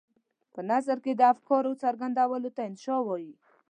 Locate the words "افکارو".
1.33-1.79